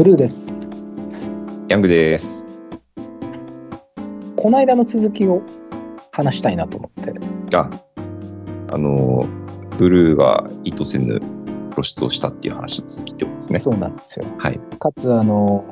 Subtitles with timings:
[0.00, 0.54] ブルーです。
[1.68, 2.46] ヤングです。
[4.34, 5.42] この間の続きを
[6.10, 7.12] 話したいなと思って。
[7.54, 7.68] あ、
[8.72, 9.26] あの、
[9.76, 11.20] ブルーが意図せぬ
[11.74, 13.58] 露出をしたっていう話の続きってことですね。
[13.58, 14.24] そうなんですよ。
[14.38, 14.58] はい。
[14.78, 15.66] かつ、あの、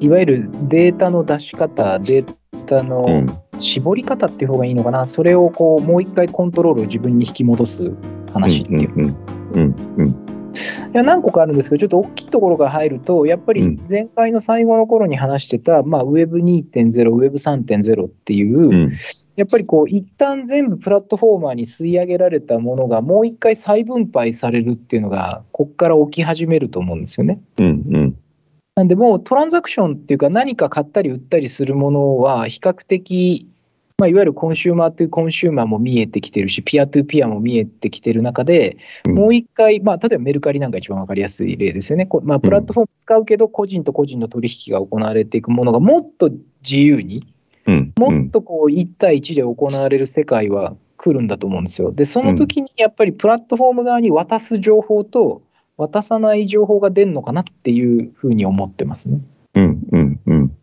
[0.00, 2.34] いわゆるデータの出し方、デー
[2.66, 3.42] タうのん。
[3.58, 7.90] 絞り方っていう方がいいのかな、それをこう、もう一回コントロールを自分に引き戻す
[8.34, 9.18] 話っていうんですか
[9.54, 9.74] うん。
[9.96, 10.35] うん。
[10.92, 18.92] いや何個かあるんですけど、ちょっと大きいところから入ると、やっぱりうん前回の最後の頃に話してた、まあ、Web2.0、Web3.0 っていう、うん。
[19.36, 27.40] やっぱりこう、一旦全部プラットフォーマーに吸い上げられたものが、もう一回再分配されるっていうのが、ここから起き始めると思うんですよね。
[27.58, 27.66] うん。
[27.66, 28.16] うん。
[28.76, 33.48] なんで、もうトランザクションっていうか、何か買ったり売ったりするものは、比較的、
[33.98, 42.04] まあ、いわゆるコンシューマーというコンシューマーも見えてきてるし、ピアトゥーピアも見えてきてる中で、うんもう一回、まあ、例えばメルカリなんか一番わかりやすい例ですよね。
[42.04, 46.30] こまあ、プラットフォーム使うけど、個人と個人の取引が行われていくものがもっと
[46.62, 47.26] 自由に、
[47.66, 47.92] うん。
[47.98, 51.90] もっとこう1対1で行われる世界は来るんだと思うんですよ。
[51.90, 55.40] で、その時にやっぱりプラットフォーム側に渡す情報と
[55.78, 59.20] 渡さない情報が出るのかなっていうふうに思ってますね。
[59.54, 59.80] うん。
[59.90, 60.20] うん。
[60.26, 60.56] うん。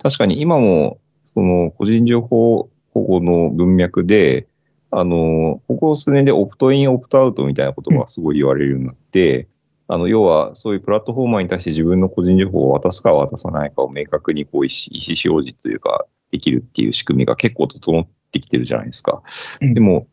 [0.00, 0.98] 確かに今も、
[1.34, 4.46] その個人情報保護の文脈で、
[4.90, 9.48] あの、ここ数年でオプトイン、オプトアウトみたいなことがすごい言われるようになって、
[9.86, 19.22] あの、要はそういうプラットフォーマーに対して自分の個人情報を渡すか渡さないかを明確にこう意思意思表示というか、できるっていう仕組みが結構整ってきてるじゃないですか。
[19.60, 20.06] うんでも、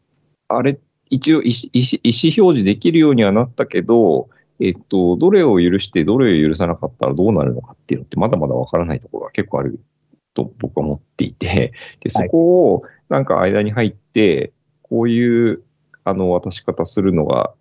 [0.47, 9.79] あれ、一応意思意思意思表示できるようにはなったけど、えっと、どれを許してどれを許さなかったらどうなるのかっていうのってまだまだわからないところが結構ある
[10.37, 15.63] と僕は思っていて、で、そこをなんか間に入って、こういう
[16.03, 17.53] あの渡し方するのが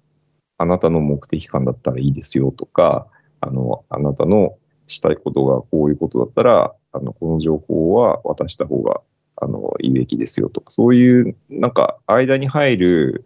[0.58, 3.06] あなたの目的感だったらいいですよとか、
[3.40, 9.00] あの、あなたのしたいことがこういうことだったら、あの、この情報は渡した方が、
[9.36, 13.24] あの、いいべきですよとか、そういう、なんか、間に入る、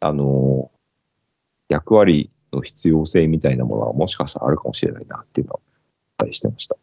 [0.00, 0.70] あの、
[1.68, 5.60] 役割の必要性みたいなものはもしかしたらあるかもしれないなっていうのは、
[6.18, 6.76] 期待してました。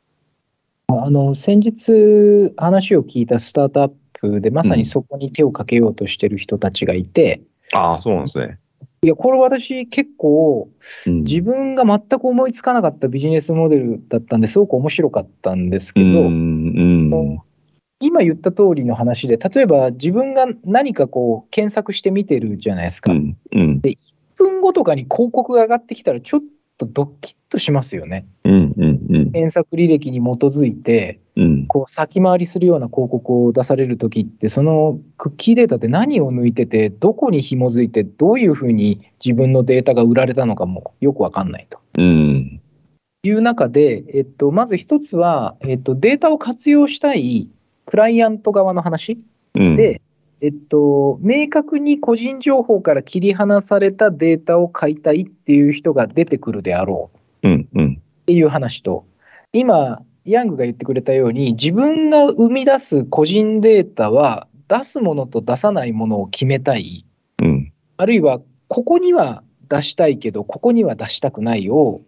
[0.89, 7.41] あの先日話を聞いたスタートアップでまさにそこに手をかけようとしてる人たちがいて、
[7.73, 8.57] ああ、そうなんですね。
[9.01, 10.69] いや、これ私結構
[11.05, 17.39] うん自分が全く思いつかなかったビジネスモデルだったんですごく面白かったんですけど、うん、うん、
[17.99, 23.11] 今言った通りの話で、例えば自分が何かこう検索して見てるじゃないですか。
[23.11, 23.81] 1うん、うん、
[24.37, 26.41] 分後とかに広告が上がってきたらちょっ
[26.77, 28.25] とドッキッとしますよね。
[28.45, 41.79] うん、うん、うん、検索履歴に基づいて、うん、こう先回りするような広告を出されるときって、そのクッキーデータって何を抜いてて、どこに紐づいて、どういうふうに自分のデータが売られたのかもよくわかんないと。
[41.97, 42.61] うん、
[43.23, 47.49] いう中で、えっと、まず一つは、えっと、データを活用したい
[47.85, 49.19] クライアント側の話
[49.57, 50.01] うん、で、
[50.41, 57.09] えっと、明確に個人情報から切り離されたデータを買いたいっていう人が出てくるであろ
[57.43, 59.05] ううん、うん、っていう話と、
[59.53, 67.05] 今、ヤングが言ってくれたように、自分が生み出す個人データは、出すものと出さないものを決めたい、
[67.41, 72.01] うん、あるいは、ここには出したいけど、ここには出したくないを、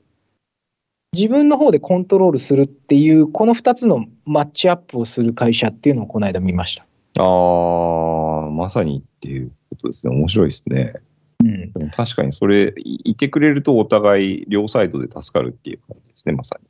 [1.13, 6.85] 自分の方でコントロールするっていう、この2つのマッチアップをする会社っていうのをこの間見ました。
[7.17, 10.15] ああ、まさにっていうことですね。
[10.15, 10.93] 面白いですね。
[11.41, 11.47] う
[11.85, 16.67] ん、確かにそれ、いいてくれるとお互い両サイドで助かるっていう感じですね、まさに。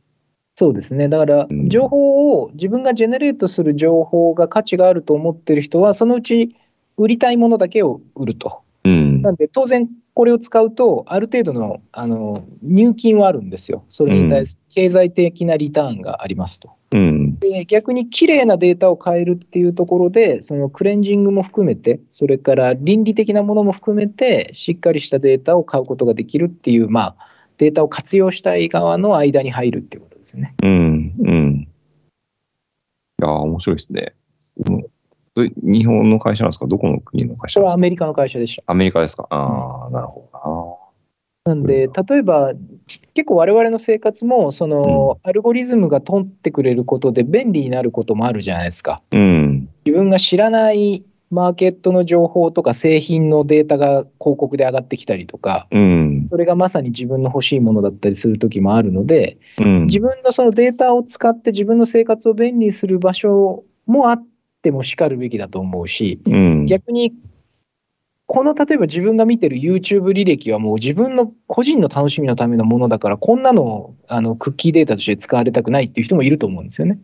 [0.59, 1.07] そうですね。
[1.07, 6.53] だからう、ん情報を、自分がジェネレートする情報が価値があると思ってる人は、そのうち
[6.97, 8.59] 売りたいものだけを売ると。
[8.83, 13.85] うんなんで、当然、これを使うと、ある程度のあの入金はあるんですよ。
[13.87, 16.71] それに対する経済的なリターンがありますと。
[16.91, 17.39] うん。
[17.39, 30.53] で逆に綺麗なデータを変えるっていうところで、そのクレンジングも含めて、それから倫理的なものも含めて、しっかりしたデータを買うことができるっていう、まあ、データを活用したい側の間に入るっていうですね。
[30.63, 31.15] うん。
[31.19, 31.67] うん。
[33.21, 34.13] いやー、面白いですね。
[35.35, 36.67] 日本の会社なんですか？
[36.67, 37.55] どこの国の会社なんですか？
[37.55, 38.63] これはアメリカの会社でした。
[38.67, 39.27] アメリカですか？
[39.29, 40.27] ああ、なるほ
[41.45, 42.51] なんで、例えば、
[43.13, 49.01] 結構我々の生活も、その、アルゴリズムが取ってくれることで便利になることもあるじゃないですか。
[49.09, 49.23] どな。
[49.23, 49.69] うん。
[49.85, 56.27] 自分が知らないマーケットの情報とか製品のデータが広告で上がってきたりとか、うん。
[56.29, 59.85] それがまさに自分の欲しいものだったりする時もあるので、うん。
[59.85, 64.25] 自分のそのデータを使って自分の生活を便利にする場所もあっ
[64.63, 66.65] てもしかるべきだと思うし、うん。
[66.65, 67.13] 逆に
[68.31, 76.99] この例えば自分が見てる YouTube 履歴はもう自分の個人の楽しみのためのものだから、こんなのをあのクッキーデータとして使われたくないっていう人もいると思うんですよね。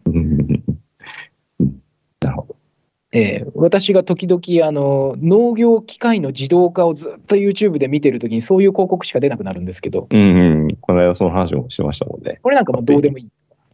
[3.15, 10.75] えー私が時々あの農業機械の自動化をずっと YouTube で見てるときにそういう広告しか出なくなるんですけど、うんうん。
[10.81, 12.39] この間その話もしましたもんね。
[12.43, 13.29] これなんかもうどうでもいいっ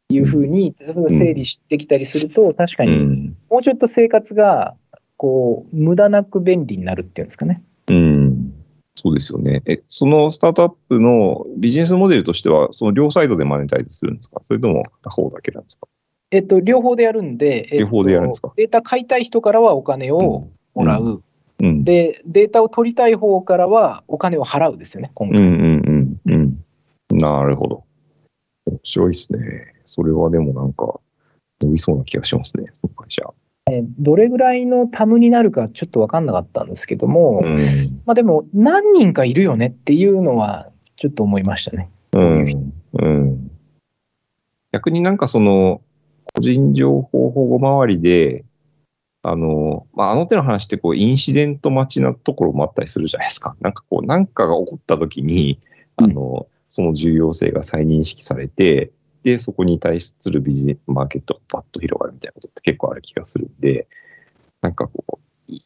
[0.07, 0.75] ていうふうに
[1.09, 3.35] 整理してきたりすると、確かうにん。
[3.49, 4.75] もうちょっと生活が
[5.17, 7.63] こう無駄なく便利になるっていうんですかね。
[7.89, 8.53] うん。
[8.95, 9.63] そうですよね。
[9.65, 14.41] え、そのスタートアップのビジネスモデルとしては、その両サイドでマネタイズするんですか？
[14.43, 15.87] それとも片方だけなんですか？
[16.31, 18.53] えっと、両方でやるんで、えっと両方でやるんですか？
[18.55, 21.21] データ買いたい人からはお金をもらう、
[21.61, 21.83] うん。
[21.83, 25.39] で、データを取りたい方からはお金を払うですよね、今回。
[25.39, 26.59] うんうんうん
[27.11, 27.17] うん。
[27.17, 27.83] なるほど。
[28.65, 29.73] 面白いですね。
[29.85, 30.99] それはでもなんか、
[31.61, 33.23] 伸びそうな気がしますね、その会社。
[33.99, 37.55] どれぐらいのタムになるかちょっと分かんなかったんですけども、うん。
[38.05, 41.89] まあでも、何人かいるよねっていうのは、ちょっと思いましたね。
[42.13, 42.73] うん。
[42.93, 43.51] うん。
[44.71, 45.81] 逆になんかその、
[46.33, 48.45] 個人情報保護周りで、
[49.23, 53.55] あの、まあ、あの手の話ってこう、インシデント待ちなところもあったりするじゃないですか。
[53.61, 55.59] なんかこう、なんかが起こった時に、
[55.97, 58.91] あの、その重要性が再認識されて、
[59.23, 63.87] で、そこに対するビジネスマーケットがバッと広がるみたいなことって結構ある気がするんで、
[64.61, 65.63] なんかこう、い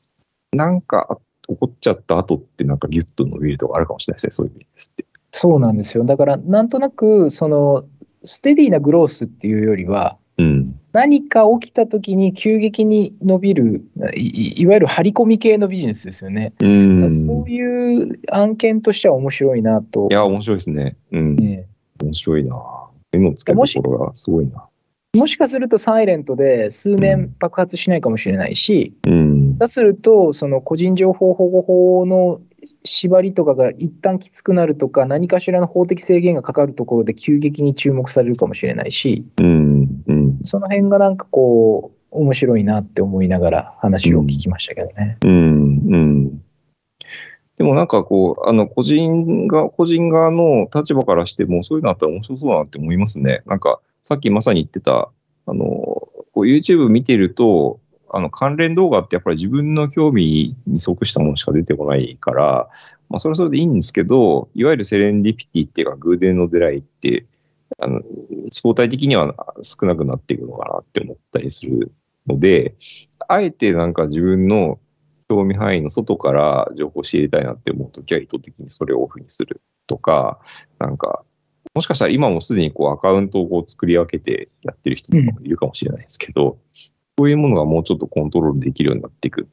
[0.52, 5.06] なんか起こっちゃった後ってなんかギュッと伸びるとかあるかもしれないですね、そういう意味ですって。
[5.32, 6.04] そうなんですよ。
[6.04, 7.86] だから、なんとなく、その、
[8.24, 10.80] ステディなグロースっていうよりは、うん。
[10.94, 13.86] 何か起きた時に急激に伸びる
[14.16, 16.54] い、いいわゆる張り込み系のビジネスですよね。
[16.62, 17.12] うん。
[17.12, 20.14] そういう案件としては面白いなとい。
[20.14, 20.96] や、面白いですね。
[21.12, 21.36] うん。
[21.36, 21.68] ね
[22.02, 22.56] 面白いな。
[23.12, 24.66] 目のつけどころがすごいな。
[25.16, 29.58] もしかするとサイレントで数年爆発しないかもしれないし、うん。
[29.58, 32.42] だすると、その個人情報保護法の
[32.84, 39.44] 縛りとかが一旦きつくなるとか、何かしらの法的制限がかかるところで急激に注目されるかもしれないし、う。
[40.46, 45.18] その辺がなんかこう、面白いなって思いながら話を聞きましたけどね。
[45.24, 45.32] うん。
[45.32, 46.42] うん。
[47.58, 53.44] でもなんかこう、あの、個人が、個人側の立場からしても、そういうのあったら面白そうだなって思いますね。
[53.46, 55.10] なんか、さっきまさに言ってた、
[55.48, 62.70] あの、こう YouTube 見てると、あの、関連動画ってやっぱり自分の興味に即したものしか出てこないから、
[63.10, 67.26] まあ、それはそれでいいんですけど、いわゆるセレンディピティっていうか、偶然の出会いって、
[67.78, 68.02] あの、
[68.52, 71.92] 相対的には少なくなっていくのかなって思ったりする
[72.28, 72.76] ので、
[73.28, 74.80] あえてなんか自分の
[75.28, 80.40] 興味範囲の外から情報を仕入れたいなって思うときは意図的にそれをオフにするとか、
[80.80, 81.24] なんか、
[81.74, 86.60] もしかしたら今もすでにこうアカウントをこう作り分けてやってる人とかもいるかもしれないですけど、
[87.18, 89.50] そういうものがもうちょっとコントロールできるようになっていく。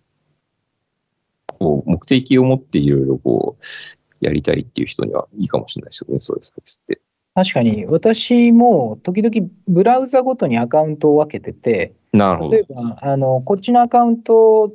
[1.46, 7.00] こう目的を持っていろいろこうやりたいっていう人にはいいかもしれないですよね、そういうサービスって。
[7.34, 12.60] 確かに、私も時々ブラウザごとにアカウントを分けてて、なるほど例。
[12.60, 14.72] えば、あの、こっちのアカウント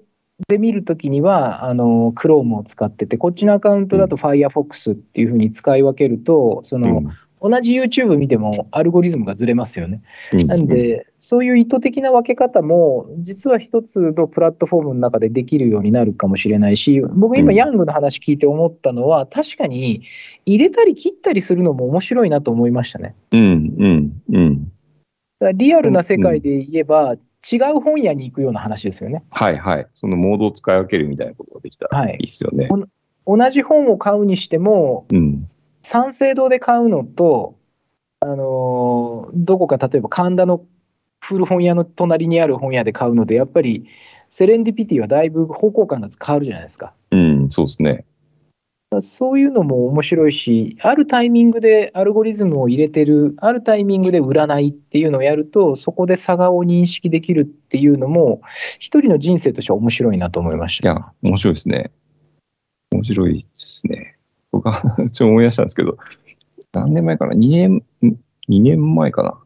[0.47, 7.03] で見るときには、あの、Chrome を使ってて、こっちのアカウントだと Firefox っていうふうに使い分けると、その、
[7.49, 10.01] 同じ YouTube 見てもアルゴリズムがずれますよね。
[10.33, 20.03] うんなん、で、そういう意図的な分け方も、実は一つのプラットフォームの中でできるようになるかもしれないし、僕今、うんヤングの話聞いて思ったのは、確かに
[20.45, 23.15] 入れたり切ったりするのも面白いなと思いましたね。
[23.31, 23.41] うん、
[23.79, 24.63] うん、うん。
[24.65, 27.15] だからリアルな世界で言えば、
[27.49, 29.23] 違う本屋に行くような話ですよね。
[29.31, 29.87] はいはい。
[29.93, 32.67] そのモードを使い分けるみたいなことができたらはいいいですよね。
[33.25, 35.49] 同じ本を買うにしても、うん。
[35.87, 37.57] 三省堂で買うのと、
[38.19, 40.65] あのーどこか例えば神田の
[41.21, 43.87] 古本屋の隣にある本屋で買うので、やっぱり
[44.27, 46.93] セレンディピティはだいぶ方向感が変わるじゃないですか。
[47.11, 48.03] うん、そうですね。
[48.99, 58.41] そういうのも面白いし、あるタイミングでアルゴリズムを入れてる、あるタイミングで占いっていうのをやると、そこで差がを認識できるっていうのも、
[58.77, 60.89] 一人の人生としては面白いなと思いました。
[60.89, 61.91] いや、面白いですね。
[62.91, 64.16] 面白いですね。
[64.51, 65.97] 僕は、 ちょっと思い出したんですけど、
[66.73, 67.83] 何年前かな ?2 年、ん
[68.49, 69.37] ？2年前かな？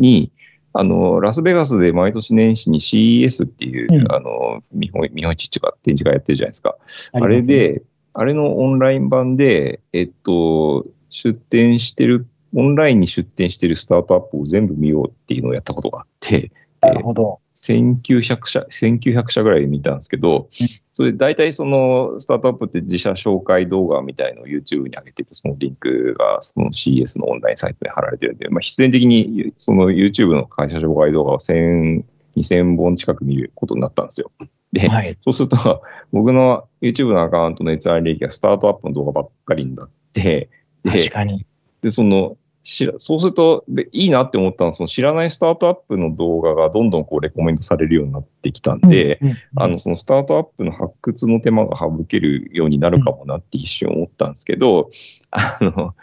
[0.00, 0.32] に、
[0.72, 6.76] あの、ラスベガスで毎年年始に CES っていう、うんあの、見本見本市っていうか展示会やってるじゃないですか。
[7.12, 7.82] あね、で、
[8.12, 17.40] あれのオンライン版で、えっと、出展してる、オンラインに出展してるスタートアップを全部見ようっていうのをやったことがあって、なるほど。
[17.66, 32.04] 1900社、1900社ぐらい見たんですけどうん、それ大体そのスタートアップって自社紹介動画みたいのを YouTube に上げてて、そのリンクがその CS のオンラインサイトに貼られてるんで、まあ、必然的にその YouTube の会社紹介動画は1000
[32.36, 34.30] 2000本近く見ることになったんですよ。
[34.72, 35.16] で、はい。
[35.22, 40.50] そうすると、僕の YouTube のアカウントの閲覧履歴がスタートアップの動画ばっかりになって、
[40.82, 41.46] で、確かに。
[41.82, 54.88] でその、知らそうするとで、いいなって思ったのは、その知らないスタートアップの動画がどんどんこうレコメントされるようになってきたんで、うん、うんあの、そのスタートアップの発掘の手間が省けるようになるかもなって一瞬思ったんですけど、
[55.30, 55.94] あの、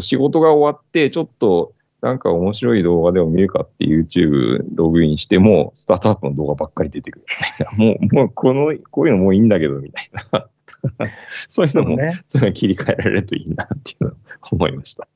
[0.00, 7.72] 仕事が終わって、ちょっと、なんか面白い動画でも見るかって YouTube ログインしても、スタートアップの動画ばっかり出てくるみたいな。
[7.78, 10.48] もう、もう、この、こういうのもういいんだけど、みたいな。
[11.48, 12.12] そういうのも、そうね。
[12.34, 14.14] いうの切り替えられるといいなっていうのを
[14.52, 15.08] 思いました。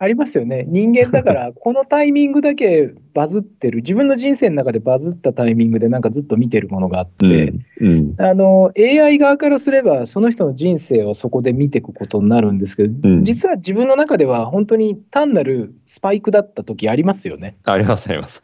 [0.00, 0.64] ありますよね。
[0.68, 8.14] 人間だから、 このタイミングだけバズってる、自分の人生の中でバズったタイミングでなんかずっと見てるものがあって、うん。
[8.16, 17.56] あの、AI 側からすれば、その人の人生をそこで見ていくことになるんですけど、うん実は自分の中では本当に単なるスパイクだった時ありますよね。
[17.64, 18.42] あります、あります。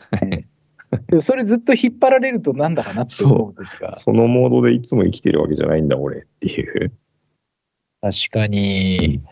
[1.08, 3.96] でもそれずっと引っ張られるとなんだかなって思う時が。
[3.96, 6.92] そのモードでいつも生きてるわけじゃないんだ、俺っていう。
[8.00, 9.22] 確かに。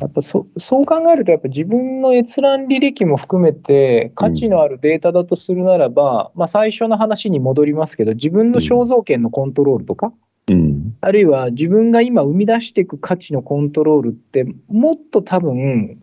[0.00, 10.12] やっぱそそう考えると、やっぱ自分の閲覧履歴も含めて、価値のあるデータだとするならば、まあ、最初の話に戻りますけど、自分の肖像権のコントロールとか、
[10.50, 10.96] うん。
[11.00, 15.98] あるいは自分が今生み出していく価値のコントロールって、もっと多分、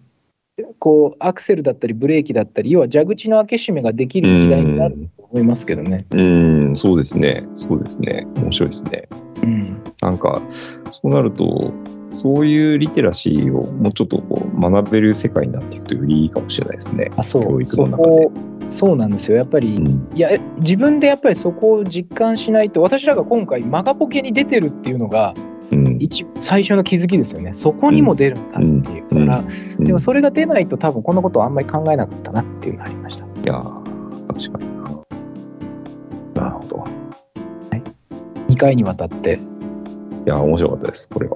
[0.80, 6.06] こうアクセルだったりブレーキだったり、要は蛇口の開け閉めができる時代になると思いますけどね。
[6.12, 7.46] うん、そうですね。
[7.56, 8.26] そうですね。
[8.36, 9.08] 面白いですね。
[9.44, 10.42] うん、なんか、
[10.92, 11.74] そうなると、
[12.16, 17.12] そういうリテラシーをもうちょっとこう学べる世界になっていくとよりいいかもしれないですね。
[17.18, 18.26] あそう教育その中で。
[18.26, 18.32] こ
[18.68, 19.38] そうなんですよ。
[19.38, 20.10] やっぱり、うん。
[20.16, 25.34] いや、え自分でやっぱりそこを実感しないと、私らが今回、マガポケに出てるっていうのが、
[25.72, 25.98] うん。
[26.00, 27.54] 一最初の気づきですよね。
[27.54, 29.06] そこにも出るんだっていう。
[29.12, 29.48] うんだから、
[29.80, 33.26] うんでもそれが出ないと、多分このことをあんまり考えなかったなっていうのがありました。
[33.26, 34.84] いやー確かに
[36.36, 36.44] な。
[36.44, 36.84] なるほど。
[38.48, 39.40] 2回にわたって、
[40.26, 41.10] いやー、面白かったです。
[41.10, 41.36] これは。